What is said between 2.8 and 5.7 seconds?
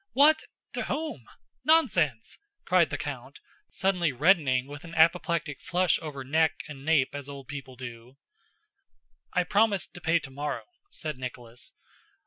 the count, suddenly reddening with an apoplectic